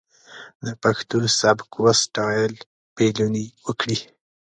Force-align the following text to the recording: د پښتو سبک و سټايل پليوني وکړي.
د 0.65 0.67
پښتو 0.83 1.17
سبک 1.39 1.69
و 1.77 1.85
سټايل 2.01 2.53
پليوني 2.95 3.45
وکړي. 3.65 3.97